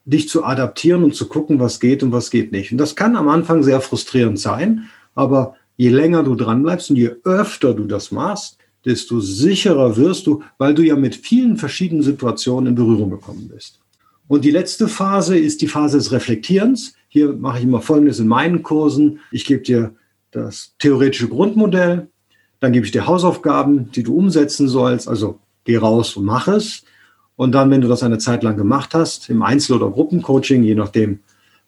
dich 0.04 0.28
zu 0.28 0.45
adaptieren 0.45 1.04
und 1.04 1.14
zu 1.14 1.28
gucken, 1.28 1.61
was 1.61 1.80
geht 1.80 2.02
und 2.02 2.12
was 2.12 2.30
geht 2.30 2.52
nicht. 2.52 2.73
Und 2.73 2.78
das 2.78 2.97
kann 2.97 3.16
am 3.16 3.28
Anfang 3.28 3.62
sehr 3.62 3.80
frustrierend 3.80 4.38
sein, 4.38 4.88
aber 5.14 5.57
je 5.76 5.88
länger 5.88 6.23
du 6.23 6.35
dran 6.35 6.62
bleibst 6.62 6.90
und 6.90 6.97
je 6.97 7.12
öfter 7.25 7.75
du 7.75 7.85
das 7.85 8.11
machst, 8.11 8.59
desto 8.85 9.21
sicherer 9.21 9.97
wirst 9.97 10.26
du, 10.26 10.42
weil 10.59 10.75
du 10.75 10.83
ja 10.83 10.97
mit 10.97 11.14
vielen 11.16 11.57
verschiedenen 11.57 12.02
Situationen 12.02 12.69
in 12.69 12.75
Berührung 12.75 13.11
gekommen 13.11 13.49
bist. 13.52 13.78
Und 14.26 14.45
die 14.45 14.50
letzte 14.50 14.88
Phase 14.88 15.37
ist 15.37 15.61
die 15.61 15.69
Phase 15.69 15.99
des 15.99 16.12
Reflektierens. 16.12 16.95
Hier 17.09 17.33
mache 17.33 17.59
ich 17.59 17.64
immer 17.64 17.80
Folgendes 17.80 18.21
in 18.21 18.28
meinen 18.28 18.62
Kursen. 18.62 19.21
Ich 19.33 19.45
gebe 19.45 19.62
dir 19.62 19.95
das 20.30 20.75
theoretische 20.78 21.28
Grundmodell, 21.28 22.09
dann 22.60 22.72
gebe 22.72 22.86
ich 22.86 22.92
dir 22.92 23.06
Hausaufgaben, 23.06 23.90
die 23.90 24.02
du 24.02 24.16
umsetzen 24.16 24.68
sollst. 24.68 25.08
Also 25.08 25.40
geh 25.64 25.76
raus 25.76 26.16
und 26.16 26.24
mach 26.24 26.46
es. 26.48 26.84
Und 27.36 27.52
dann, 27.52 27.70
wenn 27.70 27.80
du 27.80 27.88
das 27.88 28.02
eine 28.02 28.18
Zeit 28.18 28.42
lang 28.42 28.56
gemacht 28.56 28.90
hast, 28.92 29.30
im 29.30 29.42
Einzel- 29.42 29.76
oder 29.76 29.90
Gruppencoaching, 29.90 30.62
je 30.62 30.74
nachdem, 30.74 31.20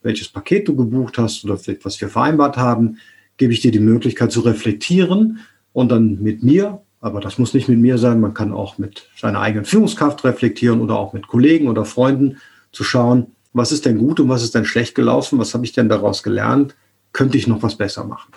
welches 0.02 0.28
Paket 0.28 0.68
du 0.68 0.76
gebucht 0.76 1.16
hast 1.16 1.44
oder 1.44 1.54
was 1.54 2.00
wir 2.00 2.08
vereinbart 2.08 2.56
haben, 2.56 2.98
gebe 3.38 3.52
ich 3.52 3.60
dir 3.60 3.70
die 3.70 3.80
Möglichkeit 3.80 4.32
zu 4.32 4.40
reflektieren 4.40 5.38
und 5.72 5.90
dann 5.90 6.22
mit 6.22 6.42
mir, 6.42 6.82
aber 7.00 7.20
das 7.20 7.38
muss 7.38 7.54
nicht 7.54 7.68
mit 7.68 7.78
mir 7.78 7.98
sein, 7.98 8.20
man 8.20 8.34
kann 8.34 8.52
auch 8.52 8.78
mit 8.78 9.08
seiner 9.16 9.40
eigenen 9.40 9.64
Führungskraft 9.64 10.24
reflektieren 10.24 10.80
oder 10.80 10.96
auch 10.96 11.12
mit 11.12 11.26
Kollegen 11.26 11.68
oder 11.68 11.84
Freunden 11.84 12.36
zu 12.70 12.84
schauen, 12.84 13.28
was 13.52 13.72
ist 13.72 13.86
denn 13.86 13.98
gut 13.98 14.20
und 14.20 14.28
was 14.28 14.42
ist 14.42 14.54
denn 14.54 14.64
schlecht 14.64 14.94
gelaufen, 14.94 15.38
was 15.38 15.54
habe 15.54 15.64
ich 15.64 15.72
denn 15.72 15.88
daraus 15.88 16.22
gelernt, 16.22 16.74
könnte 17.12 17.38
ich 17.38 17.46
noch 17.46 17.62
was 17.62 17.76
besser 17.76 18.04
machen. 18.04 18.32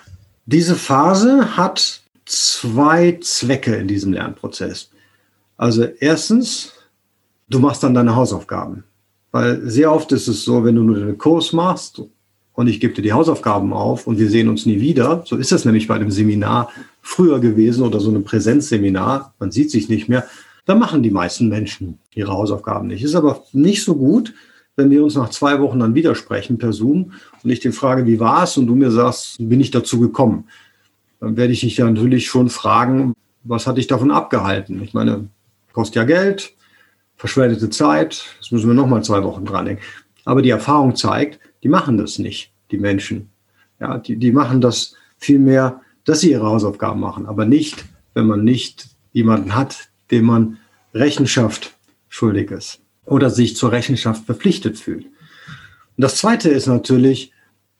Diese 0.46 0.74
Phase 0.74 1.56
hat 1.56 2.02
zwei 2.26 3.18
Zwecke 3.22 3.74
in 3.76 3.88
diesem 3.88 4.12
Lernprozess. 4.12 4.90
Also 5.56 5.84
erstens, 6.00 6.72
du 7.48 7.58
machst 7.58 7.82
dann 7.82 7.94
deine 7.94 8.14
Hausaufgaben. 8.14 8.84
Weil 9.32 9.68
sehr 9.68 9.92
oft 9.92 10.12
ist 10.12 10.28
es 10.28 10.44
so, 10.44 10.64
wenn 10.64 10.74
du 10.74 10.82
nur 10.82 10.98
den 10.98 11.18
Kurs 11.18 11.52
machst 11.52 12.02
und 12.54 12.68
ich 12.68 12.80
gebe 12.80 12.94
dir 12.94 13.02
die 13.02 13.12
Hausaufgaben 13.12 13.72
auf 13.72 14.06
und 14.06 14.18
wir 14.18 14.30
sehen 14.30 14.48
uns 14.48 14.66
nie 14.66 14.80
wieder, 14.80 15.22
so 15.26 15.36
ist 15.36 15.52
das 15.52 15.64
nämlich 15.64 15.88
bei 15.88 15.94
einem 15.94 16.10
Seminar 16.10 16.70
früher 17.02 17.38
gewesen 17.38 17.84
oder 17.84 18.00
so 18.00 18.10
einem 18.10 18.24
Präsenzseminar, 18.24 19.34
man 19.38 19.50
sieht 19.50 19.70
sich 19.70 19.88
nicht 19.88 20.08
mehr, 20.08 20.26
da 20.64 20.74
machen 20.74 21.02
die 21.02 21.10
meisten 21.10 21.48
Menschen 21.48 21.98
ihre 22.14 22.32
Hausaufgaben 22.32 22.88
nicht. 22.88 23.02
Ist 23.02 23.14
aber 23.14 23.44
nicht 23.52 23.84
so 23.84 23.94
gut, 23.94 24.34
wenn 24.74 24.90
wir 24.90 25.04
uns 25.04 25.14
nach 25.14 25.30
zwei 25.30 25.60
Wochen 25.60 25.80
dann 25.80 25.94
widersprechen 25.94 26.58
per 26.58 26.72
Zoom 26.72 27.12
und 27.42 27.50
ich 27.50 27.60
dir 27.60 27.72
frage, 27.72 28.06
wie 28.06 28.20
war 28.20 28.44
es 28.44 28.56
und 28.56 28.66
du 28.66 28.74
mir 28.74 28.90
sagst, 28.90 29.36
bin 29.38 29.60
ich 29.60 29.70
dazu 29.70 30.00
gekommen, 30.00 30.44
dann 31.26 31.36
werde 31.36 31.52
ich 31.52 31.60
dich 31.60 31.76
ja 31.76 31.90
natürlich 31.90 32.26
schon 32.26 32.48
fragen, 32.48 33.14
was 33.42 33.66
hat 33.66 33.78
dich 33.78 33.88
davon 33.88 34.12
abgehalten? 34.12 34.80
Ich 34.82 34.94
meine, 34.94 35.28
kostet 35.72 35.96
ja 35.96 36.04
Geld, 36.04 36.54
verschwendete 37.16 37.68
Zeit, 37.68 38.24
das 38.38 38.52
müssen 38.52 38.68
wir 38.68 38.74
nochmal 38.74 39.02
zwei 39.02 39.24
Wochen 39.24 39.44
dran 39.44 39.64
denken. 39.64 39.82
Aber 40.24 40.40
die 40.40 40.50
Erfahrung 40.50 40.94
zeigt, 40.94 41.40
die 41.64 41.68
machen 41.68 41.98
das 41.98 42.20
nicht, 42.20 42.52
die 42.70 42.78
Menschen. 42.78 43.30
Ja, 43.80 43.98
die, 43.98 44.16
die 44.16 44.30
machen 44.30 44.60
das 44.60 44.94
vielmehr, 45.18 45.80
dass 46.04 46.20
sie 46.20 46.30
ihre 46.30 46.46
Hausaufgaben 46.46 47.00
machen, 47.00 47.26
aber 47.26 47.44
nicht, 47.44 47.84
wenn 48.14 48.26
man 48.26 48.44
nicht 48.44 48.88
jemanden 49.12 49.56
hat, 49.56 49.88
dem 50.12 50.26
man 50.26 50.58
Rechenschaft 50.94 51.74
schuldig 52.08 52.52
ist 52.52 52.80
oder 53.04 53.30
sich 53.30 53.56
zur 53.56 53.72
Rechenschaft 53.72 54.24
verpflichtet 54.26 54.78
fühlt. 54.78 55.06
Und 55.06 56.02
das 56.02 56.16
Zweite 56.16 56.50
ist 56.50 56.68
natürlich, 56.68 57.32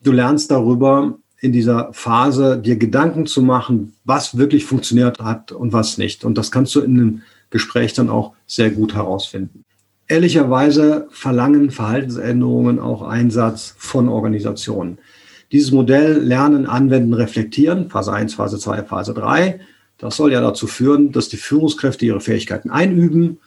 du 0.03 0.11
lernst 0.11 0.51
darüber 0.51 1.19
in 1.47 1.53
dieser 1.53 1.93
Phase, 1.93 2.59
dir 2.59 2.77
Gedanken 2.77 3.27
zu 3.27 3.41
machen, 3.41 3.95
was 4.05 4.37
wirklich 4.37 4.65
funktioniert 4.65 5.21
hat 5.21 5.53
und 5.53 5.73
was 5.73 5.97
nicht. 5.97 6.25
Und 6.25 6.37
das 6.37 6.51
kannst 6.51 6.75
du 6.75 6.81
in 6.81 6.99
einem 6.99 7.23
Gespräch 7.51 7.95
dann 7.95 8.11
auch 8.11 8.35
sehr 8.47 8.71
gut 8.71 8.95
herausfinden. 8.95 9.63
Ehrlicherweise 10.09 11.09
verlangen 11.11 11.71
Verhaltensänderungen 11.71 12.79
auch 12.79 13.03
Einsatz 13.03 13.75
von 13.79 14.09
Organisationen. 14.09 14.99
Dieses 15.53 15.73
Modell 15.73 16.19
Lernen, 16.19 16.67
Anwenden, 16.67 17.15
Reflektieren, 17.15 17.89
Phase 17.89 18.13
1, 18.13 18.35
Phase 18.35 18.59
2, 18.59 18.83
Phase 18.83 19.15
3, 19.15 19.61
das 19.99 20.17
soll 20.17 20.33
ja 20.33 20.41
dazu 20.41 20.67
führen, 20.67 21.13
dass 21.13 21.29
die 21.29 21.37
Führungskräfte 21.37 22.05
ihre 22.05 22.21
Fähigkeiten 22.21 22.71
einüben 22.71 23.39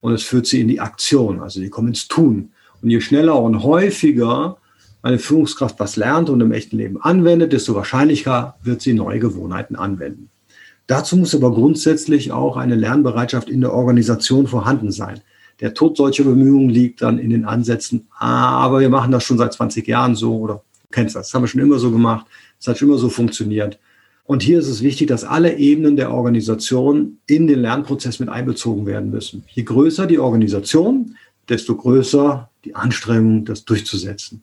und 0.00 0.12
es 0.12 0.22
führt 0.22 0.46
sie 0.46 0.60
in 0.60 0.68
die 0.68 0.80
Aktion, 0.80 1.40
also 1.40 1.60
sie 1.60 1.70
kommen 1.70 1.88
ins 1.88 2.08
Tun. 2.08 2.50
Und 2.82 2.90
je 2.90 3.00
schneller 3.00 3.40
und 3.40 3.62
häufiger 3.62 4.58
eine 5.06 5.18
Führungskraft 5.18 5.78
was 5.78 5.96
lernt 5.96 6.28
und 6.30 6.40
im 6.40 6.52
echten 6.52 6.76
Leben 6.76 7.00
anwendet, 7.00 7.52
desto 7.52 7.74
wahrscheinlicher 7.74 8.56
wird 8.62 8.82
sie 8.82 8.92
neue 8.92 9.20
Gewohnheiten 9.20 9.76
anwenden. 9.76 10.30
Dazu 10.88 11.16
muss 11.16 11.34
aber 11.34 11.52
grundsätzlich 11.52 12.32
auch 12.32 12.56
eine 12.56 12.74
Lernbereitschaft 12.74 13.48
in 13.48 13.60
der 13.60 13.72
Organisation 13.72 14.46
vorhanden 14.46 14.90
sein. 14.92 15.20
Der 15.60 15.74
Tod 15.74 15.96
solcher 15.96 16.24
Bemühungen 16.24 16.68
liegt 16.68 17.02
dann 17.02 17.18
in 17.18 17.30
den 17.30 17.44
Ansätzen, 17.44 18.08
aber 18.18 18.80
wir 18.80 18.88
machen 18.88 19.12
das 19.12 19.24
schon 19.24 19.38
seit 19.38 19.52
20 19.52 19.86
Jahren 19.86 20.14
so 20.14 20.36
oder 20.38 20.54
du 20.54 20.88
kennst 20.90 21.16
das, 21.16 21.28
das 21.28 21.34
haben 21.34 21.42
wir 21.42 21.48
schon 21.48 21.62
immer 21.62 21.78
so 21.78 21.90
gemacht, 21.90 22.26
es 22.60 22.66
hat 22.66 22.78
schon 22.78 22.88
immer 22.88 22.98
so 22.98 23.08
funktioniert. 23.08 23.78
Und 24.24 24.42
hier 24.42 24.58
ist 24.58 24.68
es 24.68 24.82
wichtig, 24.82 25.06
dass 25.06 25.22
alle 25.22 25.56
Ebenen 25.56 25.94
der 25.94 26.10
Organisation 26.10 27.18
in 27.26 27.46
den 27.46 27.60
Lernprozess 27.60 28.18
mit 28.18 28.28
einbezogen 28.28 28.84
werden 28.84 29.10
müssen. 29.10 29.44
Je 29.52 29.62
größer 29.62 30.06
die 30.06 30.18
Organisation, 30.18 31.16
desto 31.48 31.76
größer 31.76 32.50
die 32.64 32.74
Anstrengung, 32.74 33.44
das 33.44 33.64
durchzusetzen. 33.64 34.42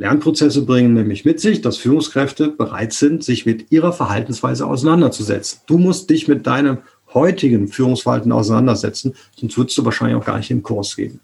Lernprozesse 0.00 0.64
bringen 0.64 0.94
nämlich 0.94 1.26
mit 1.26 1.40
sich, 1.40 1.60
dass 1.60 1.76
Führungskräfte 1.76 2.48
bereit 2.48 2.94
sind, 2.94 3.22
sich 3.22 3.44
mit 3.44 3.70
ihrer 3.70 3.92
Verhaltensweise 3.92 4.66
auseinanderzusetzen. 4.66 5.60
Du 5.66 5.76
musst 5.76 6.08
dich 6.08 6.26
mit 6.26 6.46
deinem 6.46 6.78
heutigen 7.12 7.68
Führungsverhalten 7.68 8.32
auseinandersetzen, 8.32 9.14
sonst 9.36 9.58
würdest 9.58 9.76
du 9.76 9.84
wahrscheinlich 9.84 10.16
auch 10.16 10.24
gar 10.24 10.38
nicht 10.38 10.50
im 10.50 10.62
Kurs 10.62 10.96
gehen. 10.96 11.20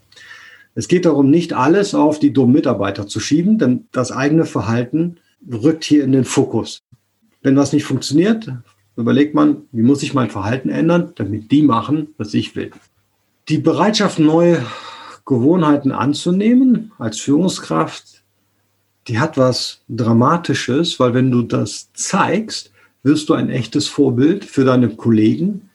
Es 0.75 0.87
geht 0.87 1.05
darum, 1.05 1.31
nicht 1.31 1.53
alles 1.53 1.95
auf 1.95 2.19
die 2.19 2.31
dummen 2.31 2.53
Mitarbeiter 2.53 3.07
zu 3.07 3.19
schieben, 3.19 3.57
denn 3.57 3.87
das 3.91 4.11
eigene 4.11 4.45
Verhalten 4.45 5.17
rückt 5.51 5.83
hier 5.83 6.03
in 6.03 6.11
den 6.11 6.25
Fokus. 6.25 6.83
Wenn 7.41 7.55
was 7.55 7.73
nicht 7.73 7.83
funktioniert, 7.83 8.47
überlegt 8.95 9.33
man, 9.33 9.63
wie 9.71 9.81
muss 9.81 10.03
ich 10.03 10.13
mein 10.13 10.29
Verhalten 10.29 10.69
ändern, 10.69 11.13
damit 11.15 11.51
die 11.51 11.63
machen, 11.63 12.09
was 12.17 12.35
ich 12.35 12.55
will. 12.55 12.69
Die 13.49 13.57
Bereitschaft, 13.57 14.19
neue 14.19 14.63
Gewohnheiten 15.25 15.91
anzunehmen 15.91 16.91
als 16.99 17.19
Führungskraft, 17.19 18.16
die 19.07 19.19
hat 19.19 19.37
was 19.37 19.79
Dramatisches, 19.87 20.99
weil 20.99 21.13
wenn 21.13 21.31
du 21.31 21.41
das 21.41 21.89
zeigst, 21.93 22.71
wirst 23.03 23.29
du 23.29 23.33
ein 23.33 23.49
echtes 23.49 23.87
Vorbild 23.87 24.43
für 24.43 24.65
deine 24.65 24.89
Kollegen, 24.89 25.69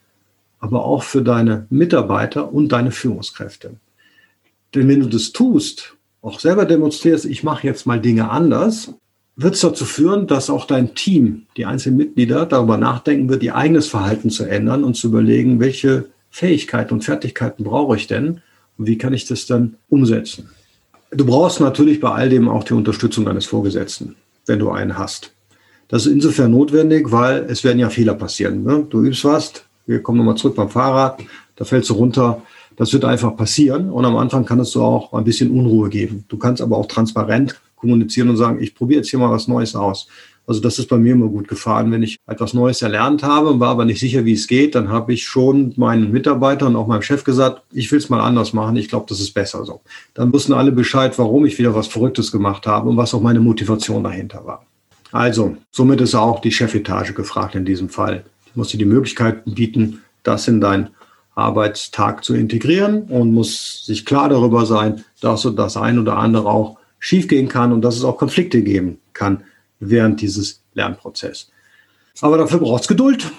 aber 0.61 0.85
auch 0.85 1.03
für 1.03 1.23
deine 1.23 1.67
Mitarbeiter 1.71 2.53
und 2.53 2.69
deine 2.69 2.91
Führungskräfte. 2.91 3.75
Denn 4.75 4.89
wenn 4.89 5.01
du 5.01 5.09
das 5.09 5.33
tust, 5.33 5.97
auch 6.21 6.41
selber 6.41 6.65
demonstrierst, 6.65 7.25
ich 7.25 7.43
mache 7.43 7.67
jetzt 7.67 7.87
mal 7.87 8.01
Dinge 8.01 8.31
anders, 8.31 8.95
wird 9.35 9.55
es 9.55 9.61
dazu 9.61 9.85
führen, 9.85 10.27
dass 10.27 10.51
auch 10.51 10.67
dein 10.67 10.95
Team, 10.95 11.47
die 11.57 11.65
einzelnen 11.65 11.97
Mitglieder, 11.97 12.47
darüber 12.47 12.77
nachdenken 12.77 13.29
wird, 13.29 13.43
ihr 13.43 13.57
eigenes 13.57 13.89
Verhalten 13.89 14.31
zu 14.31 14.45
ändern 14.45 14.85
und 14.85 14.95
zu 14.95 15.09
überlegen, 15.09 15.59
welche 15.59 16.07
Fähigkeiten 16.31 16.95
und 16.95 17.05
Fertigkeiten 17.05 17.65
brauche 17.65 17.97
ich 17.97 18.07
denn 18.07 18.43
und 18.79 18.87
wie 18.87 18.99
kann 18.99 19.15
ich 19.15 19.27
das 19.27 19.47
dann 19.47 19.77
umsetzen. 19.89 20.51
Du 21.15 21.27
brauchst 21.27 21.61
natürlich 21.61 22.01
bei 22.01 22.11
all 22.11 22.31
dem 22.31 22.49
auch 22.49 22.65
die 22.65 22.73
Unterstützung 22.73 23.27
deines 23.27 23.45
Vorgesetzten, 23.45 24.17
wenn 24.47 24.59
du 24.59 24.71
einen 24.71 24.97
hast. 24.97 25.35
Das 25.89 26.07
ist 26.07 26.13
insofern 26.13 26.51
notwendig, 26.51 27.13
weil 27.13 27.45
es 27.51 27.65
werden 27.65 27.79
ja 27.79 27.91
Fehler 27.91 28.15
passieren. 28.15 28.63
Ne? 28.63 28.87
Du 28.89 29.03
übst 29.03 29.25
was, 29.25 29.53
wir 29.87 30.03
kommen 30.03 30.17
nochmal 30.17 30.37
zurück 30.37 30.57
beim 30.57 30.71
Fahrrad, 30.71 31.21
da 31.57 31.67
fällst 31.67 31.91
du 31.91 31.95
runter. 31.95 32.41
Das 32.77 32.95
wird 32.95 33.05
einfach 33.05 33.37
passieren 33.37 33.91
und 33.91 34.07
am 34.07 34.17
Anfang 34.17 34.47
kann 34.47 34.59
es 34.59 34.71
so 34.71 34.83
auch 34.83 35.13
ein 35.13 35.25
bisschen 35.25 35.51
Unruhe 35.51 35.91
geben. 35.91 36.25
Du 36.29 36.39
kannst 36.39 36.63
aber 36.63 36.79
auch 36.79 36.87
transparent 36.87 37.61
kommunizieren 37.77 38.31
und 38.31 38.39
sagen, 38.39 38.63
ich 38.63 38.75
probiere 38.75 39.01
jetzt 39.01 39.11
hier 39.11 39.19
mal 39.19 39.31
was 39.31 39.49
Neues 39.49 39.77
aus. 39.77 40.09
Also 40.47 40.61
das 40.61 40.79
ist 40.79 40.89
bei 40.89 40.99
mir 40.99 41.13
immer 41.13 41.29
gut 41.29 41.47
gefahren. 41.47 41.93
Wenn 41.93 42.03
ich 42.03 42.19
etwas 42.27 42.53
Neues 42.53 42.83
erlernt 42.83 43.23
habe 43.23 43.49
und 43.49 43.61
war 43.61 43.71
aber 43.71 43.85
nicht 43.85 44.01
sicher, 44.01 44.25
wie 44.25 44.33
es 44.33 44.49
geht, 44.49 44.75
dann 44.75 44.89
habe 44.89 45.13
ich 45.13 45.25
schon 45.25 45.73
meinen 45.77 46.11
Mitarbeitern 46.11 46.75
und 46.75 46.77
auch 46.77 46.87
meinem 46.89 47.03
Chef 47.03 47.23
gesagt, 47.23 47.63
ich 47.73 47.91
will 47.93 47.99
es 47.99 48.11
mal 48.11 48.21
anders 48.21 48.53
machen. 48.53 48.77
Ich 48.77 48.89
glaube, 48.89 49.07
das 49.09 49.21
ist 49.21 49.35
besser 49.35 49.65
so. 49.65 49.83
Dann 50.15 50.33
wussten 50.33 50.53
alle 50.53 50.73
Bescheid, 50.73 51.17
warum 51.19 51.47
ich 51.47 51.59
wieder 51.59 51.75
was 51.75 51.87
Verrücktes 51.87 52.33
gemacht 52.33 52.67
habe 52.67 52.89
und 52.89 52.97
was 52.97 53.15
auch 53.15 53.21
meine 53.21 53.41
Motivation 53.41 54.03
dahinter 54.03 54.45
war. 54.45 54.67
Also, 55.13 55.57
somit 55.71 56.01
ist 56.01 56.15
auch 56.15 56.41
die 56.41 56.51
Chefetage 56.51 57.13
gefragt 57.13 57.55
in 57.55 57.65
diesem 57.65 57.89
Fall. 57.89 58.25
Ich 58.47 58.57
muss 58.57 58.69
dir 58.69 58.79
die 58.79 58.85
Möglichkeit 58.85 59.45
bieten, 59.45 60.01
das 60.23 60.49
in 60.49 60.61
deinen 60.61 60.89
Arbeitstag 61.35 62.25
zu 62.25 62.35
integrieren 62.35 63.03
und 63.05 63.33
muss 63.33 63.87
sich 63.87 64.05
klar 64.05 64.29
darüber 64.29 64.67
sein, 64.67 65.05
dass 65.21 65.43
so 65.43 65.51
das 65.51 65.77
ein 65.77 65.99
oder 65.99 66.17
andere 66.17 66.49
auch 66.49 66.79
schiefgehen 66.99 67.49
kann 67.49 67.73
und 67.73 67.83
dass 67.83 67.97
es 67.97 68.05
auch 68.05 68.17
Konflikte 68.17 68.63
geben 68.63 68.99
kann 69.13 69.45
während 69.91 70.21
dieses 70.21 70.63
Lernprozesses. 70.75 71.51
Aber 72.21 72.39
dafür 72.39 72.61
braucht 72.61 72.83
es 72.83 72.89
Geduld, 72.89 73.31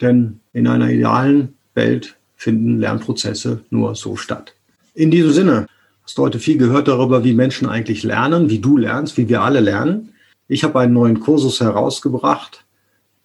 denn 0.00 0.40
in 0.52 0.66
einer 0.66 0.90
idealen 0.90 1.54
Welt 1.74 2.16
finden 2.36 2.78
Lernprozesse 2.78 3.64
nur 3.70 3.94
so 3.94 4.16
statt. 4.16 4.54
In 4.94 5.10
diesem 5.10 5.32
Sinne, 5.32 5.66
Hast 6.04 6.18
du 6.18 6.22
heute 6.22 6.40
viel 6.40 6.58
gehört 6.58 6.88
darüber, 6.88 7.22
wie 7.22 7.32
Menschen 7.32 7.68
eigentlich 7.68 8.02
lernen, 8.02 8.50
wie 8.50 8.58
du 8.58 8.76
lernst, 8.76 9.16
wie 9.16 9.28
wir 9.28 9.42
alle 9.42 9.60
lernen. 9.60 10.14
Ich 10.48 10.64
habe 10.64 10.80
einen 10.80 10.92
neuen 10.92 11.20
Kursus 11.20 11.60
herausgebracht. 11.60 12.64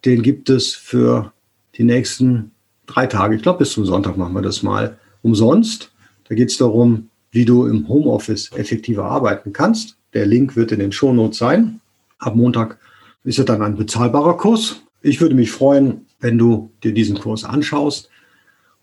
Den 0.05 0.21
gibt 0.21 0.49
es 0.49 0.75
für 0.75 1.33
die 1.75 1.83
nächsten 1.83 2.51
drei 2.85 3.07
Tage. 3.07 3.35
Ich 3.35 3.41
glaube, 3.41 3.59
bis 3.59 3.71
zum 3.71 3.85
Sonntag 3.85 4.15
machen 4.15 4.33
wir 4.33 4.43
das 4.43 4.61
mal 4.61 4.97
umsonst. 5.23 5.91
Da 6.29 6.35
geht 6.35 6.49
es 6.49 6.57
darum, 6.57 7.09
wie 7.31 7.45
du 7.45 7.65
im 7.65 7.87
Homeoffice 7.87 8.51
effektiver 8.51 9.05
arbeiten 9.05 9.53
kannst. 9.53 9.97
Der 10.13 10.27
Link 10.27 10.55
wird 10.55 10.71
in 10.71 10.79
den 10.79 10.91
Shownotes 10.91 11.39
sein. 11.39 11.81
Ab 12.19 12.35
Montag 12.35 12.79
ist 13.23 13.39
es 13.39 13.45
dann 13.45 13.61
ein 13.61 13.77
bezahlbarer 13.77 14.37
Kurs. 14.37 14.81
Ich 15.01 15.21
würde 15.21 15.35
mich 15.35 15.51
freuen, 15.51 16.05
wenn 16.19 16.37
du 16.37 16.71
dir 16.83 16.93
diesen 16.93 17.19
Kurs 17.19 17.43
anschaust. 17.43 18.09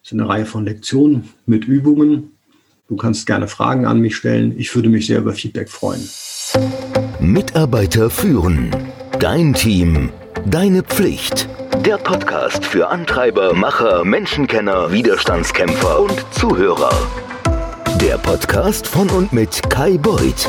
Es 0.02 0.12
ist 0.12 0.12
eine 0.12 0.28
Reihe 0.28 0.46
von 0.46 0.64
Lektionen 0.64 1.30
mit 1.46 1.64
Übungen. 1.64 2.30
Du 2.88 2.96
kannst 2.96 3.26
gerne 3.26 3.48
Fragen 3.48 3.86
an 3.86 4.00
mich 4.00 4.16
stellen. 4.16 4.54
Ich 4.58 4.74
würde 4.74 4.88
mich 4.88 5.06
sehr 5.06 5.18
über 5.18 5.32
Feedback 5.32 5.68
freuen. 5.68 6.08
Mitarbeiter 7.18 8.10
führen. 8.10 8.70
Dein 9.18 9.54
Team. 9.54 10.10
Deine 10.46 10.82
Pflicht. 10.82 11.48
Der 11.84 11.96
Podcast 11.96 12.64
für 12.64 12.88
Antreiber, 12.88 13.54
Macher, 13.54 14.04
Menschenkenner, 14.04 14.92
Widerstandskämpfer 14.92 16.00
und 16.00 16.24
Zuhörer. 16.30 16.92
Der 18.00 18.18
Podcast 18.18 18.86
von 18.86 19.08
und 19.10 19.32
mit 19.32 19.62
Kai 19.70 19.98
Beuth, 19.98 20.48